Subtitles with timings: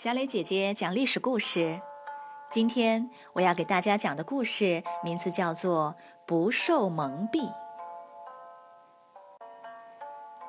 [0.00, 1.80] 小磊姐姐讲历史故事。
[2.48, 7.40] 今天我要给大家讲的故事名字叫做《不受蒙蔽》。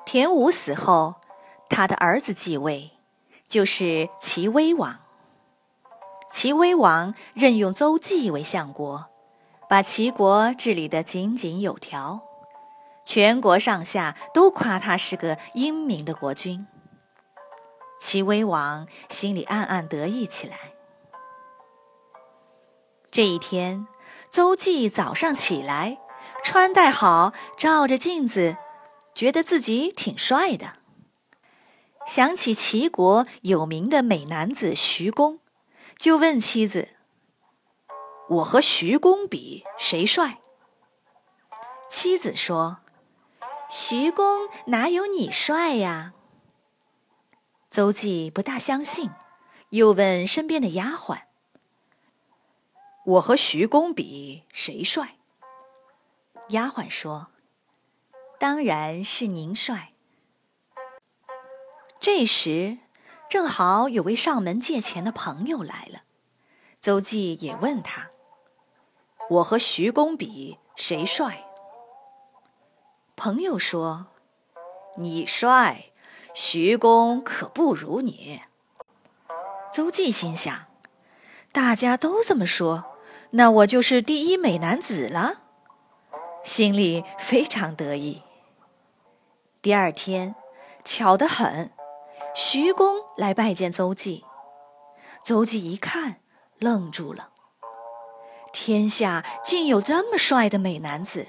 [0.06, 1.16] 田武死后，
[1.68, 2.92] 他的儿子继位，
[3.48, 5.00] 就是齐威王。
[6.30, 9.06] 齐威王任用邹忌为相国，
[9.68, 12.20] 把齐国治理得井井有条，
[13.04, 16.68] 全国上下都夸他是个英明的国君。
[18.00, 20.72] 齐威王心里暗暗得意起来。
[23.10, 23.86] 这一天，
[24.30, 25.98] 邹忌早上起来，
[26.42, 28.56] 穿戴好，照着镜子，
[29.14, 30.76] 觉得自己挺帅的。
[32.06, 35.40] 想起齐国有名的美男子徐公，
[35.96, 36.88] 就问妻子
[38.30, 40.38] ：“我和徐公比，谁帅？”
[41.90, 42.78] 妻子说
[43.68, 46.14] ：“徐公哪有你帅呀？”
[47.70, 49.10] 邹忌不大相信，
[49.68, 51.22] 又问身边的丫鬟
[53.06, 55.18] ：“我和徐公比，谁帅？”
[56.50, 57.28] 丫鬟说
[58.40, 59.92] ：“当然是您帅。”
[62.00, 62.78] 这时，
[63.28, 66.02] 正好有位上门借钱的朋友来了，
[66.80, 68.10] 邹忌也问他
[69.30, 71.44] ：“我和徐公比，谁帅？”
[73.14, 74.08] 朋友说
[74.98, 75.86] ：“你帅。”
[76.42, 78.40] 徐公可不如你。
[79.70, 80.68] 邹忌心想：
[81.52, 82.96] 大家都这么说，
[83.32, 85.42] 那我就是第一美男子了，
[86.42, 88.22] 心里非常得意。
[89.60, 90.34] 第二天，
[90.82, 91.72] 巧得很，
[92.34, 94.24] 徐公来拜见邹忌。
[95.22, 96.22] 邹忌一看，
[96.58, 97.28] 愣住了：
[98.50, 101.26] 天下竟有这么帅的美男子！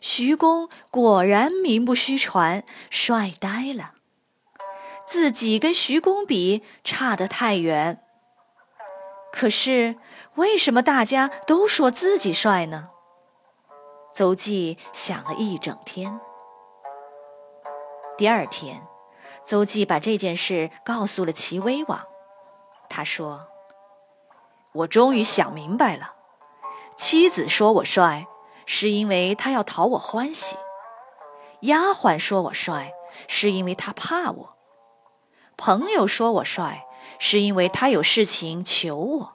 [0.00, 3.90] 徐公果然名不虚传，帅呆了。
[5.14, 8.02] 自己跟徐公比差得太远，
[9.30, 9.94] 可是
[10.34, 12.88] 为什么大家都说自己帅呢？
[14.12, 16.18] 邹忌想了一整天。
[18.18, 18.88] 第二天，
[19.44, 22.04] 邹忌把这件事告诉了齐威王。
[22.90, 23.46] 他说
[24.74, 26.14] ：“我终于想明白了，
[26.96, 28.26] 妻子说我帅，
[28.66, 30.56] 是因为她要讨我欢喜；
[31.60, 32.92] 丫鬟说我帅，
[33.28, 34.53] 是因为她怕我。”
[35.56, 36.86] 朋友说我帅，
[37.18, 39.32] 是因为他有事情求我。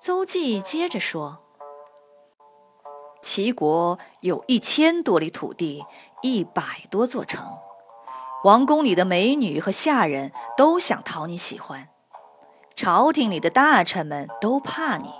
[0.00, 1.38] 邹忌接着说
[3.22, 5.84] ：“齐国有一千多里土地，
[6.22, 7.56] 一百多座城，
[8.42, 11.88] 王宫里的美女和下人都想讨你喜欢，
[12.76, 15.10] 朝廷里的大臣们都怕你，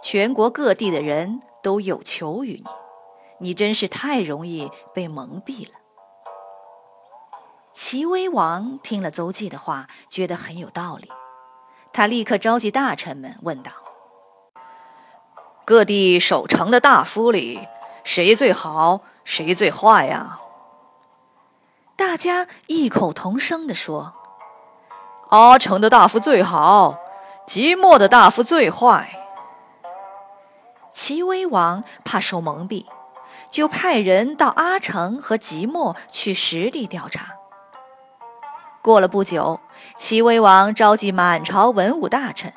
[0.00, 2.70] 全国各地的人都有求于你，
[3.48, 5.72] 你真是太容易被蒙蔽了。”
[7.76, 11.12] 齐威王听了邹忌的话，觉得很有道理。
[11.92, 13.70] 他立刻召集大臣们，问道
[15.66, 17.68] ：“各地守城的大夫里，
[18.02, 20.40] 谁最好，谁最坏呀？”
[21.96, 24.14] 大家异口同声地说
[25.28, 26.98] ：“阿城的大夫最好，
[27.46, 29.18] 即墨的大夫最坏。”
[30.94, 32.86] 齐威王怕受蒙蔽，
[33.50, 37.35] 就派人到阿城和即墨去实地调查。
[38.86, 39.58] 过了不久，
[39.96, 42.52] 齐威王召集满朝文武大臣，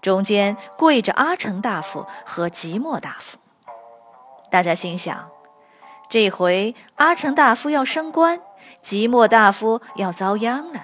[0.00, 3.38] 中间跪着阿成大夫和即墨大夫。
[4.52, 5.28] 大家心想，
[6.08, 8.40] 这回阿成大夫要升官，
[8.80, 10.80] 即墨大夫要遭殃了。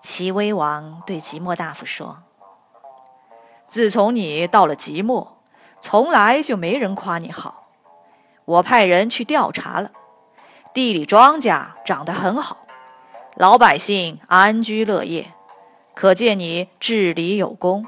[0.00, 2.18] 齐威王对即墨大夫说
[3.66, 5.38] ：“自从你到了即墨，
[5.80, 7.64] 从来就没人夸你好。
[8.44, 9.90] 我派人去调查了，
[10.72, 12.58] 地里庄稼长得很好。”
[13.36, 15.32] 老百姓安居乐业，
[15.92, 17.84] 可见你治理有功，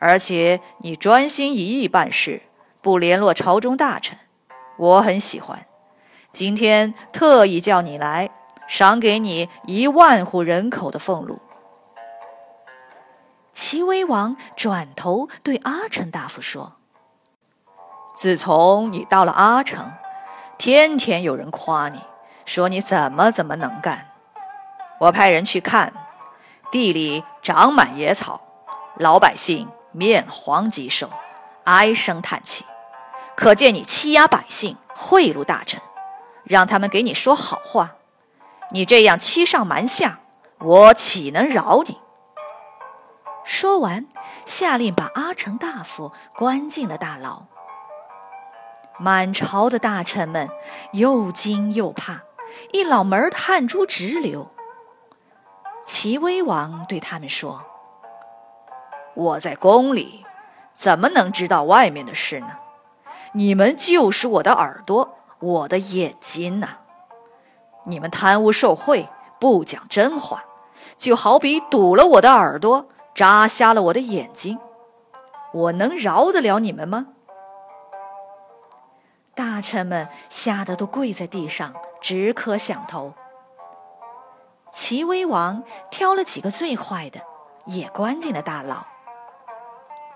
[0.00, 2.42] 而且你专心一意办事，
[2.82, 4.18] 不联络朝中大臣，
[4.76, 5.66] 我很喜欢。
[6.32, 8.30] 今天特意叫你来，
[8.66, 11.38] 赏给你一万户人口的俸禄。
[13.52, 16.72] 齐威王转头对阿成大夫说
[18.16, 19.92] ：“自从你到了阿城，
[20.58, 22.00] 天天有人夸你，
[22.44, 24.08] 说你怎么怎么能干。”
[25.00, 25.94] 我派人去看，
[26.70, 28.38] 地里长满野草，
[28.96, 31.08] 老百姓面黄肌瘦，
[31.64, 32.66] 唉声叹气，
[33.34, 35.80] 可见你欺压百姓，贿赂大臣，
[36.44, 37.94] 让他们给你说好话。
[38.72, 40.20] 你这样欺上瞒下，
[40.58, 41.98] 我岂能饶你？
[43.42, 44.06] 说完，
[44.44, 47.44] 下令把阿成大夫关进了大牢。
[48.98, 50.50] 满朝的大臣们
[50.92, 52.20] 又惊又怕，
[52.72, 54.52] 一脑门的汗珠直流。
[55.90, 57.62] 齐威王对他们说
[59.14, 60.24] ：“我在宫里，
[60.72, 62.58] 怎么能知道外面的事呢？
[63.32, 66.68] 你们就是我的耳朵，我的眼睛呐！
[67.86, 69.08] 你们贪污受贿，
[69.40, 70.44] 不讲真话，
[70.96, 74.60] 就好比堵了我的耳朵，扎瞎了我的眼睛，
[75.52, 77.08] 我能饶得了你们吗？”
[79.34, 83.12] 大臣们吓得都跪在地上，直磕响头。
[84.72, 87.20] 齐威王挑了几个最坏的，
[87.66, 88.84] 也关进了大牢。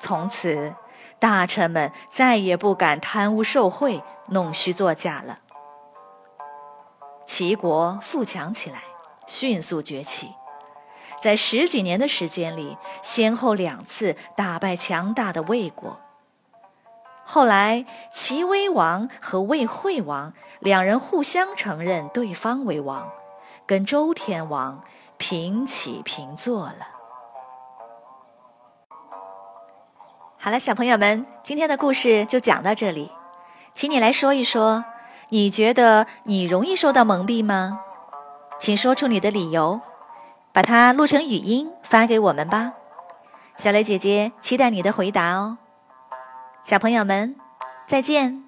[0.00, 0.74] 从此，
[1.18, 5.38] 大臣们再也不敢贪污受贿、弄虚作假了。
[7.24, 8.82] 齐国富强起来，
[9.26, 10.34] 迅速崛起，
[11.20, 15.98] 在十几年的时间里，先后两次打败强大的魏国。
[17.24, 23.10] 后来，齐威王和魏惠王两人互相承认对方为王。
[23.66, 24.82] 跟周天王
[25.16, 26.88] 平起平坐了。
[30.38, 33.10] 好了，小朋友们，今天的故事就讲到这里，
[33.72, 34.84] 请你来说一说，
[35.30, 37.80] 你觉得你容易受到蒙蔽吗？
[38.58, 39.80] 请说出你的理由，
[40.52, 42.74] 把它录成语音发给我们吧。
[43.56, 45.56] 小雷姐姐期待你的回答哦。
[46.62, 47.36] 小朋友们，
[47.86, 48.43] 再见。